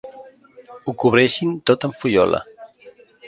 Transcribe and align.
Ho 0.87 0.95
cobreixin 1.03 1.53
tot 1.71 1.87
amb 1.89 1.99
fullola. 2.01 2.43